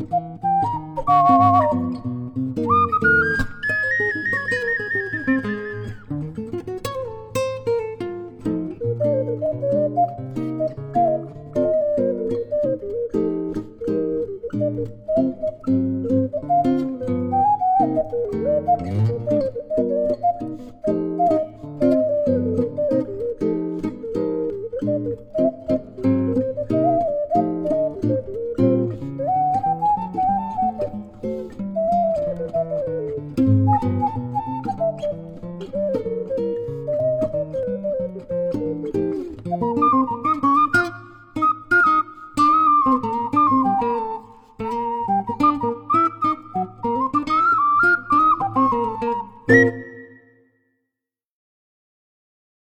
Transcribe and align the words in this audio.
う。 0.00 0.53